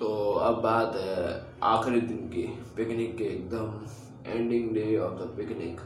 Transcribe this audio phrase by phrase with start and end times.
[0.00, 0.08] तो
[0.40, 1.24] अब बात है
[1.62, 2.42] आखिरी दिन की
[2.76, 5.80] पिकनिक के एकदम ending day of the picnic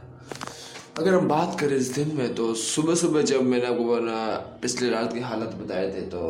[0.98, 4.18] अगर हम बात करें इस दिन में तो सुबह सुबह जब मैंने आपको ना
[4.62, 6.20] पिछले रात की हालत बताए थे तो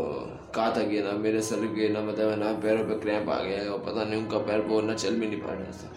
[0.54, 3.60] कहा था कि ना मेरे सर के ना मतलब ना पैरों पे क्रैम्प आ गया
[3.60, 5.92] है और पता नहीं उनका पैर वो ना चल भी नहीं पा रहा था।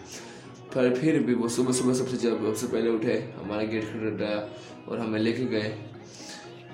[0.75, 4.47] पर फिर भी वो सुबह सुबह सबसे जब सबसे पहले उठे, हमारा गेट खटखटाया
[4.89, 5.75] और हमें लेके गए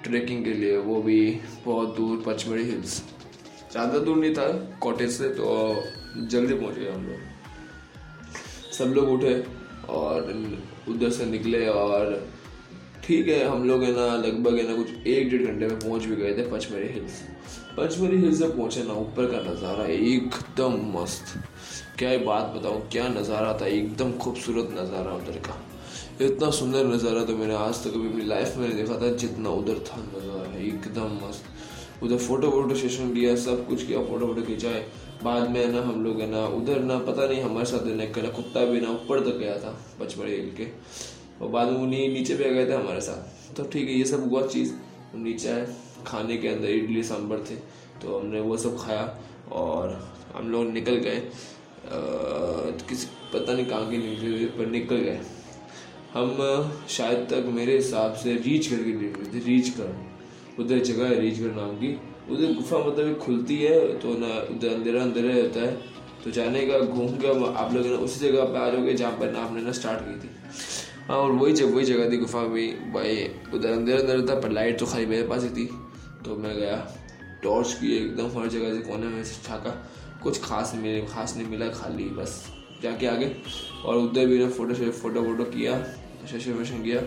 [0.04, 3.02] ट्रैकिंग के लिए, वो भी बहुत दूर पचमढ़ी हिल्स।
[3.74, 4.48] ज़्यादा दूर नहीं था
[4.82, 5.46] कॉटेज से तो
[6.16, 9.34] जल्दी पहुँच गए हम लोग। सब लोग उठे
[9.90, 10.32] और
[10.90, 12.28] उधर से निकले और
[13.04, 16.06] ठीक है, हम लोग है ना, लगभग है ना, कुछ एक डेढ़ घंटे में पहुँच
[16.06, 17.22] भी गए थे पचमढ़ी हिल्स
[17.78, 21.34] पचमढ़ी हिल्स से पहुँचे ना, ऊपर का नज़ारा एकदम मस्त।
[22.00, 25.58] क्या ही बात बताऊँ, क्या नज़ारा था, एकदम खूबसूरत नज़ारा उधर का।
[26.22, 29.50] इतना सुंदर नज़ारा तो मैंने आज तक कभी अपनी लाइफ में नहीं देखा था, जितना
[29.52, 31.52] उधर था नज़ारा, एकदम मस्त।
[32.02, 34.86] उधर फ़ोटो वोटो सेशन किया सब कुछ किया, फ़ोटो वोटो खिंचाए।
[35.24, 38.66] बाद में ना हम लोग है ना, उधर ना, पता नहीं हमारे साथ ना कुत्ता
[38.66, 40.68] भी ना ऊपर तक गया था पचमढ़ी हिल के
[41.42, 44.06] और बाद में उन्हीं नीचे भी आ गए थे हमारे साथ। तो ठीक है, ये
[44.06, 44.74] सब हुआ चीज़।
[45.16, 45.68] नीचे आए,
[46.08, 47.56] खाने के अंदर इडली, सांभर थे
[48.02, 49.04] तो हमने वो सब खाया
[49.52, 50.00] और
[50.36, 51.22] हम लोग निकल गए।
[52.90, 55.20] किसी, पता नहीं कहाँ की निकले पर निकल गए।
[56.14, 56.38] हम
[56.90, 59.96] शायद तक मेरे हिसाब से रीच करके निकले थे रीच कर
[60.60, 61.94] उधर जगह है रीचगढ़ नाम की।
[62.30, 65.92] उधर गुफा मतलब खुलती है तो ना उधर अंधेरा अंधेरा रहता है।
[66.24, 69.32] तो जाने का, घूम के आप लोग ना उसी जगह पे आ जाओगे जहाँ पर
[69.32, 70.30] ना आपने ना स्टार्ट की थी।
[71.08, 74.52] हाँ और वही जगह वही जगह थी गुफा भी। भाई, उधर अंधेरा अंधेरा था, पर
[74.52, 75.66] लाइट तो खाली मेरे पास ही थी।
[76.26, 76.78] तो मैं गया
[77.44, 79.72] टॉर्च की एकदम, हर जगह से कोने में से छाका।
[80.24, 82.44] कुछ खास मेरे खास नहीं मिला, खाली बस।
[82.84, 83.32] जाके आगे,
[83.86, 85.78] और उधर भी ना फ़ोटो फ़ोटो वोटो किया
[86.32, 87.02] सेशन वेशन किया,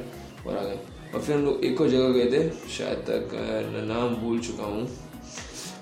[0.47, 0.79] और आ गए
[1.15, 3.31] और फिर हम लोग एक और जगह गए थे, शायद तक
[3.89, 4.87] नाम भूल चुका हूँ।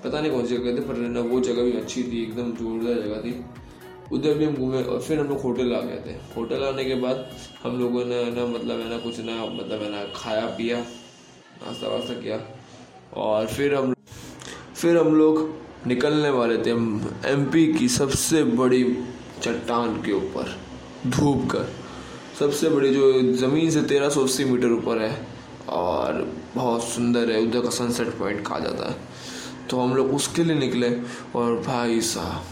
[0.04, 2.52] पता नहीं कौन सी जगह गए थे, पर ना वो जगह भी अच्छी थी, एकदम
[2.54, 3.44] जोरदार जगह थी।
[4.12, 6.94] उधर भी हम घूमे और फिर हम लोग होटल आ गए थे। होटल आने के
[7.00, 7.26] बाद
[7.62, 10.78] हम लोगों ने ना मतलब है ना, कुछ ना मतलब है ना, खाया, पिया,
[11.56, 12.40] नाश्ता वास्ता किया
[13.16, 13.94] और फिर हम
[14.76, 16.70] फिर हम लोग निकलने वाले थे
[17.30, 18.82] एमपी की सबसे बड़ी
[19.42, 20.54] चट्टान के ऊपर,
[21.06, 21.68] धूप कर
[22.38, 25.26] सबसे बड़ी जो ज़मीन से तेरह सौ अस्सी मीटर ऊपर है
[25.68, 28.96] और बहुत सुंदर है, उधर का सनसेट पॉइंट कहा जाता है।
[29.70, 30.90] तो हम लोग उसके लिए निकले
[31.36, 32.42] और भाई साहब,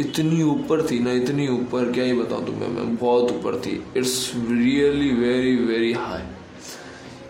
[0.00, 4.32] इतनी ऊपर थी ना, इतनी ऊपर, क्या ही बताऊँ तुम्हें मैं, बहुत ऊपर थी। It's
[4.36, 6.22] really very very high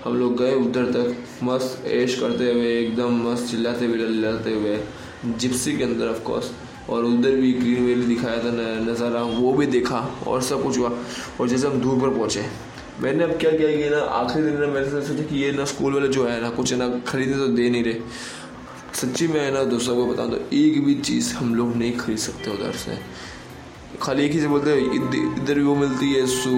[0.04, 4.78] हम लोग गए उधर तक, मस्त ऐश करते हुए, एकदम मस्त चिल्लाते हुए हुए
[5.26, 6.50] जिप्सी के अंदर ऑफ़ कोर्स
[6.88, 8.50] और उधर भी ग्रीन वैली दिखाया था
[8.82, 10.92] नज़ारा, वो भी देखा और सब कुछ हुआ।
[11.40, 12.44] और जैसे हम दूर पर पहुँचे,
[13.00, 15.94] मैंने अब क्या किया कि ना, आखिरी दिन में मैंने सोचा कि ये ना स्कूल
[15.94, 18.00] वाले जो है ना, कुछ ना, खरीदने तो दे नहीं रहे।
[18.94, 22.18] सच्ची में है ना, दोस्तों को बताऊँ तो एक भी चीज़ हम लोग नहीं खरीद
[22.18, 22.98] सकते उधर से।
[24.02, 24.78] खाली एक ही से बोलते हैं
[25.38, 26.50] इधर भी वो मिलती है, सो,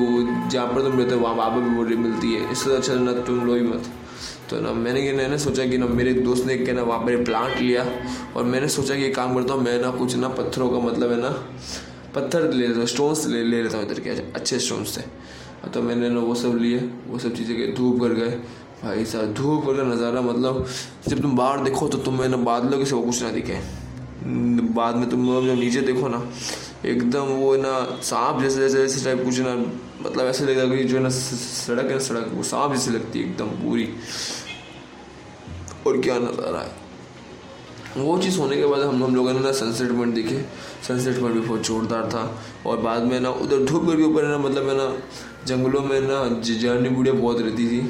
[0.48, 3.12] जहाँ पर तुम रहते हो, वहाँ वहाँ पर भी वो मिलती है। इससे अच्छा ना
[3.26, 3.90] तुम लो ही मत।
[4.50, 7.24] तो ना मैंने ये मैंने सोचा कि ना मेरे दोस्त ने क्या ना वहाँ पर
[7.24, 7.84] प्लांट लिया
[8.36, 11.20] और मैंने सोचा कि काम करता हूँ, मैं ना कुछ ना पत्थरों का मतलब है
[11.20, 11.30] ना,
[12.14, 15.02] पत्थर ले लेता हूँ स्टोन्स ले ले लेता हूँ इधर के अच्छे स्टोन्स थे
[15.68, 18.30] तो मैंने ना वो सब लिए, वो सब चीज़ें के धूप कर गए।
[18.82, 20.66] भाई साहब, धूप का नज़ारा मतलब
[21.08, 23.58] जब तुम बाहर देखो तो तुम्हें ना बादलों के सिवा कुछ ना दिखे।
[24.74, 26.18] बाद में तुम जब नीचे देखो ना
[26.84, 29.54] एकदम वो ना, सांप जैसे जैसे जैसे टाइप कुछ ना
[30.02, 33.18] मतलब ऐसे लगता है जो है ना सड़क है ना सड़क, वो सांप जैसी लगती
[33.18, 33.88] है एकदम पूरी।
[35.86, 36.78] और क्या नज़ारा है।
[37.96, 40.44] वो चीज़ होने के बाद हम हम लोगों ने ना सनसेट पॉइंट देखे।
[40.88, 44.38] सनसेट पॉइंट भी बहुत जोरदार था। और बाद में ना उधर धूप के ऊपर ना
[44.38, 44.96] मतलब है ना,
[45.46, 47.80] जंगलों में ना जर्नी बूढ़िया बहुत रहती थी।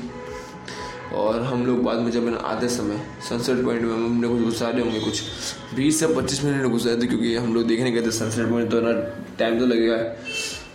[1.15, 4.83] और हम लोग बाद में जब मैंने आते समय सनसेट पॉइंट में हमने कुछ घुसारे
[4.83, 5.23] होंगे कुछ
[5.75, 8.81] बीस से पच्चीस मिनट घुसाए थे क्योंकि हम लोग देखने गए थे सनसेट पॉइंट तो
[8.81, 8.93] ना
[9.39, 9.97] टाइम तो लगेगा।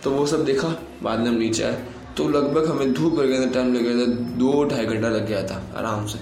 [0.04, 0.68] तो वो सब देखा,
[1.02, 1.84] बाद में हम नीचे आए।
[2.16, 5.26] तो लगभग हमें धूप कर गया था टाइम लग गया था, दो ढाई घंटा लग
[5.28, 6.18] गया था आराम से।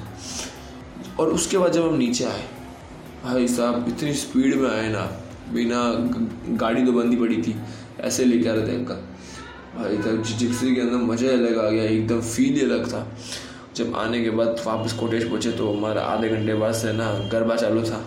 [1.18, 2.44] और उसके बाद जब हम नीचे आए,
[3.24, 5.04] भाई साहब, इतनी स्पीड में आए ना,
[5.52, 5.82] बिना
[6.58, 7.54] गाड़ी तो बंदी पड़ी थी,
[8.00, 9.02] ऐसे लेके आ रहे थे अंकल
[9.76, 13.06] भाई तब जिप्सी के अंदर मज़ा अलग आ गया, एकदम फील अलग था।
[13.76, 17.56] जब आने के बाद वापस कोटेज पहुँचे तो हमारा आधे घंटे बाद से ना गरबा
[17.56, 18.04] चालू था।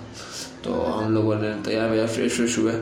[0.63, 2.73] तो हम लोगों ने तैयार वैयार फ्रेश फ्रेश हुए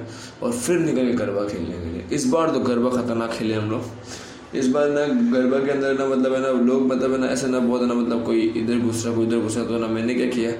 [0.44, 3.70] और फिर निकल के गरबा खेलने के लिए। इस बार तो गरबा खतरनाक खेले हम
[3.72, 7.28] लोग। इस बार ना गरबा के अंदर ना मतलब है ना लोग मतलब है ना
[7.28, 9.88] ऐसे ना बहुत ना मतलब कोई इधर घुस रहा, कोई इधर घुस रहा तो ना
[9.88, 10.52] मैंने क्या किया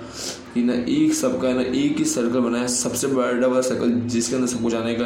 [0.54, 4.48] कि ना एक सबका ना एक ही सर्कल बनाया, सबसे बड़ा वाला सर्कल जिसके अंदर
[4.48, 5.06] सब कुछ आने का,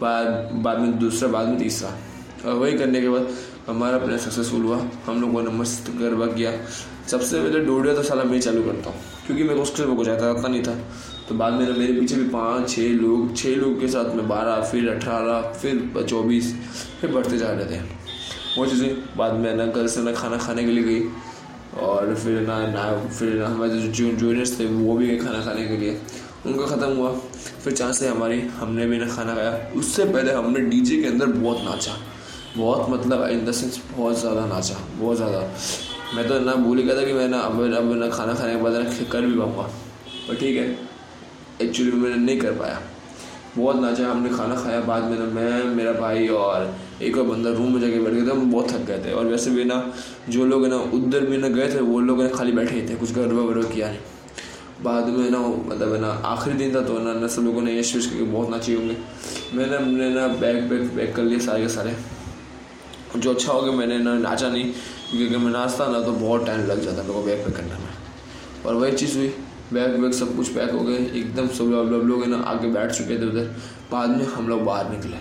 [0.00, 1.96] बाद बाद में दूसरा, बाद में तीसरा।
[2.44, 3.28] और वही करने के बाद
[3.68, 6.52] हमारा प्लान सक्सेसफुल हुआ। हम लोगों ने मस्त गरबा किया।
[7.10, 10.48] सबसे पहले डोडिया तो साला मैं चालू करता हूँ, क्योंकि मेरे को उसके कुछ आता
[10.48, 10.74] नहीं था।
[11.28, 14.60] तो बाद में मेरे पीछे भी पाँच छः लोग छः लोग के साथ में बारह,
[14.70, 16.54] फिर अठारह, फिर चौबीस,
[17.00, 17.80] फिर बढ़ते जा रहे थे।
[18.56, 21.02] वो चीज़ें बाद में ना कल से ना खाना खाने के लिए गई,
[21.78, 25.68] और फिर ना ना, फिर ना हमारे जो जूनियर्स थे, वो भी गए खाना खाने
[25.68, 26.00] के लिए।
[26.46, 27.12] उनका ख़त्म हुआ।
[27.64, 31.26] फिर चांस से हमारी, हमने भी ना खाना खाया। उससे पहले हमने डीजे के अंदर
[31.28, 31.96] बहुत नाचा।
[32.56, 35.40] बहुत मतलब इन द सेंस बहुत ज़्यादा नाचा, बहुत ज़्यादा।
[36.16, 38.54] मैं तो ना भूल ही गया था कि मैं ना अब अब ना खाना खाने
[38.54, 39.62] के बाद ना कर भी पाऊँगा
[40.28, 40.66] पर ठीक है
[41.62, 42.80] एक्चुअली मैंने नहीं कर पाया।
[43.56, 47.50] बहुत नाचा, हमने खाना खाया, बाद में ना मैं, मेरा भाई और एक और बंदा
[47.50, 49.78] रूम में जाके बैठ गए थे, हम बहुत थक गए थे। और वैसे भी ना,
[50.28, 53.12] जो लोग ना, उधर भी ना गए थे, वो लोग ना खाली बैठे थे, कुछ
[53.14, 53.98] गरबा वरबा किया नहीं।
[54.82, 57.78] बाद में ना मतलब है ना, आखिरी दिन था तो ना ना सब लोगों ने
[57.78, 58.96] यश विश करके बहुत नाचे होंगे।
[59.54, 61.96] मैंने अपने ना बैग बैग बैग कर लिए सारे के सारे।
[63.16, 64.64] जो अच्छा हो गया, मैंने ना नाचा नहीं,
[65.10, 67.68] क्योंकि अगर मैं नाचता ना तो बहुत टाइम लग जाता, मेरे को बैग पैक करने
[67.70, 69.32] में। और वही चीज़ हुई
[69.72, 73.18] बैग वैग सब कुछ पैक हो गए, एकदम सब लोग लोग ना, आगे बैठ चुके
[73.18, 73.56] थे उधर।
[73.92, 75.16] बाद में हम लोग बाहर निकले।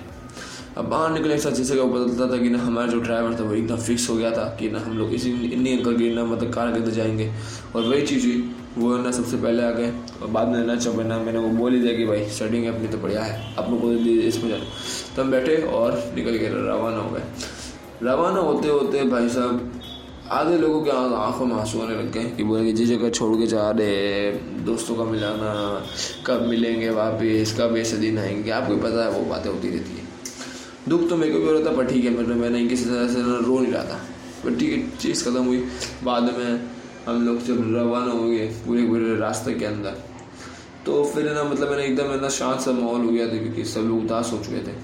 [0.78, 3.40] अब बाहर निकले एक साथ जैसे का पता चलता था कि ना हमारा जो ड्राइवर
[3.40, 6.14] था, वो एकदम फिक्स हो गया था कि ना हम लोग इसी इन्हीं अंकल के
[6.16, 7.32] ना मतलब कार के अंदर जाएँगे।
[7.76, 9.92] और वही चीज़ हुई, वो ना सबसे पहले आ गए,
[10.22, 12.88] और बाद में ना जब ना मैंने वो बोल ही दिया कि भाई स्टडिंग अपनी
[12.88, 14.64] तो बढ़िया है आप लोग को इसमें जाना
[15.16, 17.24] तो हम बैठे और निकल के रवाना हो गए।
[18.04, 19.72] रवाना होते होते भाई साहब,
[20.32, 23.48] आधे लोगों के आँखों में आँसू आने लग गए कि बोले जिस जगह छोड़ के
[23.48, 24.32] जा रहे
[24.66, 25.54] दोस्तों का मिलाना,
[26.26, 30.06] कब मिलेंगे वापस, कब ऐसे दिन आएँगे, आपको पता है वो बातें होती रहती है।
[30.90, 33.08] दुख तो मेरे को भी हो रहा था, पर ठीक है मतलब मैं किसी तरह
[33.08, 34.00] से रो नहीं रहा था।
[34.44, 35.64] पर ठीक है, चीज़ ख़त्म हुई।
[36.04, 36.70] बाद में
[37.08, 39.98] हम लोग जब रवाना हो गए पूरे पूरे रास्ते के अंदर
[40.86, 43.82] तो फिर ना मतलब मैंने एकदम ना शांत सा माहौल हो गया था, क्योंकि सब
[43.82, 44.76] लोग उदास हो चुके थे।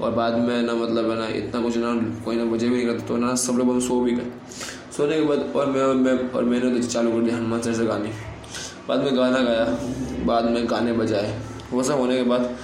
[0.00, 1.92] और बाद में ना मतलब है ना इतना कुछ ना
[2.24, 4.30] कोई ना मुझे भी नहीं करता तो ना सब लोग सो भी गए
[4.96, 7.74] सोने के बाद और मैं, और मैं और मैंने तो चालू कर दिया हनुमान सर
[7.74, 8.10] से गाने।
[8.88, 9.64] बाद में गाना गाया
[10.26, 11.40] बाद में गाने बजाए।
[11.72, 12.56] वो सब होने के बाद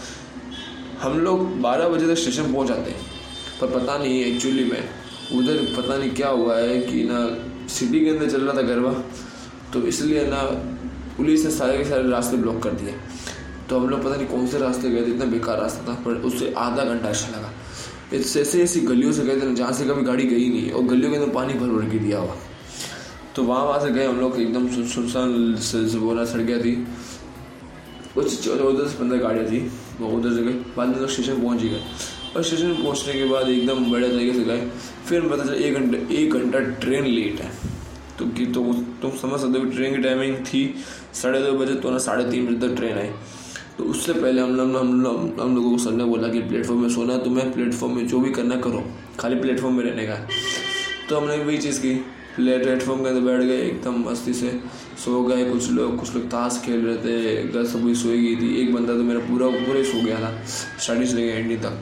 [1.01, 3.01] हम लोग बारह बजे तक स्टेशन पहुँच जाते हैं।
[3.61, 4.83] पर पता नहीं एक्चुअली में
[5.33, 7.27] उधर पता नहीं क्या हुआ है कि ना
[7.75, 8.93] सिटी के अंदर चल रहा था गरबा
[9.73, 10.43] तो इसलिए ना
[11.17, 12.95] पुलिस ने सारे के सारे रास्ते ब्लॉक कर दिए।
[13.69, 16.15] तो हम लोग पता नहीं कौन से रास्ते गए थे, इतना बेकार रास्ता था, पर
[16.23, 17.53] उससे आधा घंटा अच्छा लगा।
[18.15, 21.17] ऐसे ऐसी गलियों से गए थे जहाँ से कभी गाड़ी गई नहीं और गलियों के
[21.17, 22.37] अंदर पानी भर भर के दिया हुआ।
[23.37, 26.75] तो वहाँ वहाँ से गए हम लोग, एकदम सुनसान बोला सड़कें थी।
[28.15, 29.59] कुछ चौदह से पंद्रह गाड़ियाँ थी,
[30.01, 31.83] वो उधर से गए। बाद में तो स्टेशन पहुँच ही गए।
[32.37, 34.69] और स्टेशन पहुँचने के बाद एकदम बड़े तरीके से गए।
[35.09, 37.51] फिर पता चला, एक घंटे एक घंटा ट्रेन लेट है।
[38.19, 38.63] तो कि तो
[39.03, 40.63] तुम समझ सकते हो ट्रेन की टाइमिंग थी
[41.15, 43.11] साढ़े दो बजे तो ना साढ़े तीन बजे तक ट्रेन आई।
[43.79, 46.81] तो उससे पहले हम लोग हम लोग, हम लोगों को सर ने बोला कि प्लेटफॉर्म
[46.81, 48.83] में सोना तुम्हें प्लेटफॉर्म में जो भी करना करो,
[49.21, 50.19] खाली प्लेटफॉर्म में रहने का।
[51.09, 51.95] तो हमने वही चीज़ की
[52.37, 54.61] प्लेटफॉर्म के अंदर बैठ गए, एकदम मस्ती से
[55.05, 58.55] सो गए। कुछ लोग कुछ लोग ताश खेल रहे थे घर सब सोई गई थी,
[58.63, 61.75] एक बंदा तो मेरा पूरा पूरा ही सो गया था स्टडी से लेकर एंडी तक।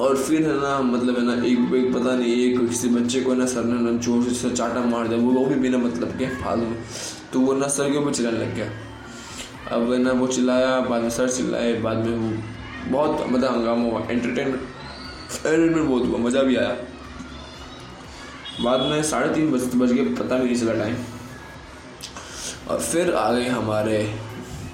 [0.00, 3.34] और फिर है ना मतलब है ना, एक एक पता नहीं, एक किसी बच्चे को
[3.34, 6.26] ना सर ने ना ज़ोर से चाटा मार दिया, वो वो भी बिना मतलब के,
[6.36, 6.78] फालतू में।
[7.32, 8.70] तो वो ना सर के ऊपर चिल्लाने लग गया।
[9.72, 12.30] अब ना वो चिल्लाया, बाद में सर चिल्लाए, बाद में वो
[12.90, 14.60] बहुत मतलब हंगामा हुआ एंटरटेनमेंट
[15.36, 16.76] एंटरटेनमेंट बहुत हुआ, मज़ा भी आया।
[18.60, 20.96] बाद में साढ़े तीन बज बज के पता भी नहीं चला टाइम
[22.68, 23.98] और फिर आ गए हमारे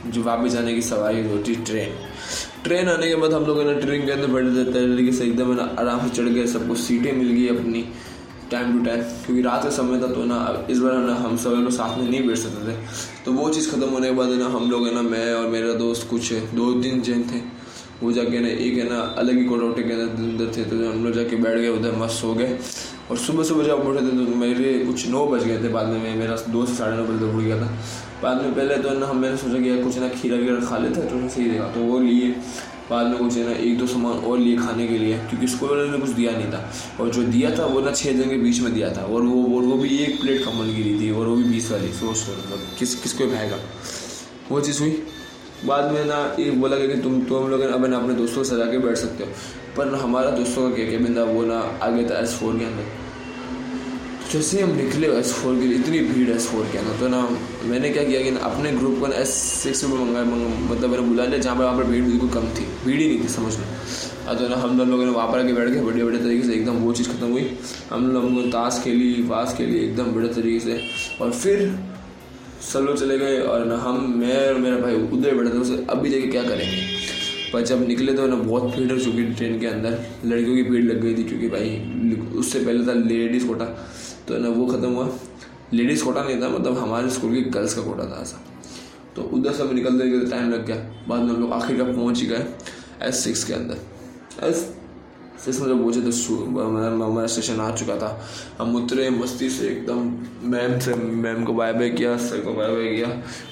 [0.07, 1.93] जो वापस जाने की सवारी होती ट्रेन
[2.65, 5.61] ट्रेन आने के बाद हम लोग ना ट्रेन के अंदर बैठ जाते हैं से एकदम
[5.61, 7.85] आराम से चढ़ गए, सबको सीटें मिल गई अपनी।
[8.55, 10.39] टाइम टू टाइम क्योंकि रात का समय था तो ना,
[10.71, 12.77] इस बार ना हम सब लोग साथ में नहीं बैठ सकते थे।
[13.25, 15.73] तो वो चीज़ ख़त्म होने के बाद ना हम लोग है ना, मैं और मेरा
[15.79, 17.43] दोस्त कुछ दो तीन जन थे।
[17.97, 21.13] वो जाके ना एक है ना, अलग ही कोटोटे के अंदर थे तो हम लोग
[21.15, 22.59] जाके बैठ गए, उधर मस्त हो गए।
[23.11, 26.17] और सुबह सुबह जब उठे थे तो मेरे कुछ नौ बज गए थे बाद में
[26.17, 27.69] मेरा दोस्त साढ़े नौ बजे तक उठ गया था।
[28.23, 30.79] बाद में पहले तो ना हम, मैंने सोचा कि यार कुछ ना खीरा वीरा खा
[30.79, 32.35] लेते तो सही रहेगा तो वो लिए।
[32.91, 35.91] बाद में कुछ ना, एक दो सामान और लिए खाने के लिए, क्योंकि स्कूल वाले
[35.91, 38.61] ने कुछ दिया नहीं था। और जो दिया था, वो ना छः जन के बीच
[38.61, 41.37] में दिया था। और वो और वो भी एक प्लेट कमल गिरी थी, और वो
[41.37, 43.57] भी बीस वाली। सोच लो मतलब किस किसको भाएगा
[44.51, 45.03] वो चीज़ हुई।
[45.67, 48.45] बाद में ना ये बोला गया कि तुम तो हम लोग अब ना अपने दोस्तों
[48.45, 49.31] से सजा के बैठ सकते हो।
[49.77, 53.04] पर हमारा दोस्तों का क्या क्या बिंदा वो ना आगे था एस फोर के अंदर।
[54.35, 57.39] जैसे हम निकले एस फोर के लिए। इतनी भीड़ एस फोर के अंदर। तो ना,
[57.65, 61.03] मैंने क्या किया कि ना, अपने ग्रुप को ना एस सिक्स में मंगाया मतलब मैंने
[61.03, 63.53] बुला लिया, जहाँ पर, वहाँ पर भीड़ बिल्कुल कम थी। भीड़ ही नहीं थी, समझ
[63.55, 66.53] लो। तो ना, हम लोगों ने वहाँ पर आके बैठ गए बड़े बड़े तरीके से
[66.53, 67.59] एकदम वो चीज़ खत्म हुई।
[67.91, 70.81] हम लोग हम ताश खेली वास खेली, एकदम बढ़िया तरीके से।
[71.21, 71.79] और फिर
[72.73, 75.87] सब लोग चले गए, और ना हम, मैं और मेरा भाई उधर बैठे थे, उसे
[75.91, 76.94] अब भी जाके क्या करेंगे?
[77.53, 80.63] पर जब निकले तो ना बहुत भीड़ हो चुकी थी ट्रेन के अंदर। लड़कियों की
[80.63, 83.65] भीड़ लग गई थी, क्योंकि भाई, उससे पहले था लेडीज़ कोटा
[84.29, 85.09] तो ना वो ख़त्म हुआ।
[85.73, 88.41] लेडीज़ कोटा नहीं था मतलब हमारे स्कूल की गर्ल्स का कोटा था ऐसा।
[89.17, 90.77] तो उधर से हमें निकलते निकलते टाइम लग गया।
[91.09, 92.47] बाद में हम लोग आखिर तक पहुँच ही गए?
[93.03, 94.71] एस सिक्स के अंदर। एस
[95.45, 96.11] सिक्स में जब पहुँचे तो
[96.61, 98.09] हमारा स्टेशन आ चुका था।
[98.59, 99.99] हम उतरे, मस्ती से एकदम
[100.51, 103.09] मैम से मैम को बाय बाय किया सर को बाय बाय किया।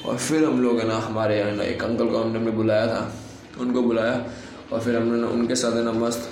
[0.06, 3.12] और फिर हम लोग है ना, हमारे यहाँ ना एक अंकल को हमने बुलाया था।
[3.60, 4.26] उनको बुलाया
[4.72, 6.30] और फिर हमने उनके साथ है ना मस्त।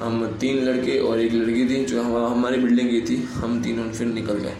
[0.00, 3.92] हम तीन लड़के और एक लड़की थी जो हम, हमारी बिल्डिंग की थी। हम तीनों
[3.92, 4.56] फिर निकल गए।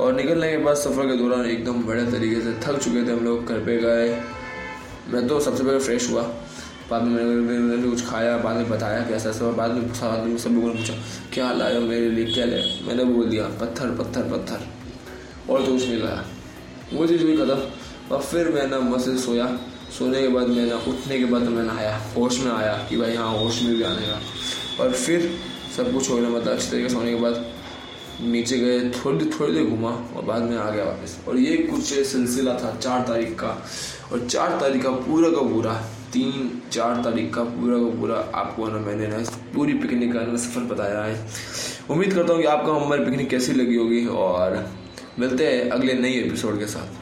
[0.00, 3.24] और निकलने के बाद सफ़र के दौरान एकदम बड़े तरीके से थक चुके थे हम
[3.24, 4.20] लोग। घर पे गए।
[5.08, 6.22] मैं तो सबसे पहले फ्रेश हुआ।
[6.90, 10.38] बाद में मैंने मैंने कुछ खाया, बाद में बताया कैसा ऐसा बाद में साथ में
[10.38, 10.94] सब लोगों ने पूछा,
[11.32, 12.24] क्या लाया मेरे लिए?
[12.24, 14.60] क्या लाया मैंने बोल दिया, पत्थर पत्थर पत्थर।
[15.52, 16.24] और तो कुछ नहीं लाया।
[16.92, 17.60] वो चीज़ हुई खत्म
[18.14, 19.58] और फिर मैं ना मस्त सोया।
[19.98, 23.14] सोने के बाद मैं ना उठने के बाद मैं आया, होश में आया कि भाई
[23.14, 25.30] हाँ होश में भी आने का। और फिर
[25.76, 27.46] सब कुछ हो गया मतलब अच्छी तरीके से सोने के बाद
[28.22, 31.82] नीचे गए, थोड़ी थोड़ी देर घूमा और बाद में आ गया वापस। और ये कुछ
[31.82, 33.50] सिलसिला था चार तारीख का।
[34.12, 35.74] और चार तारीख का पूरा का पूरा,
[36.12, 39.18] तीन, चार तारीख का पूरा का पूरा आपको ना मैंने ना
[39.54, 41.26] पूरी पिकनिक का सफ़र बताया है।
[41.90, 44.64] उम्मीद करता हूँ कि आपको हमारी पिकनिक कैसी लगी होगी और
[45.18, 46.98] मिलते हैं अगले नई एपिसोड के साथ।